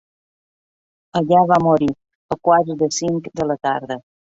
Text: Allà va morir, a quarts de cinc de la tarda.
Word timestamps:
Allà 1.21 1.43
va 1.53 1.61
morir, 1.67 1.91
a 2.35 2.41
quarts 2.49 2.77
de 2.85 2.95
cinc 3.03 3.33
de 3.41 3.51
la 3.53 3.65
tarda. 3.67 4.05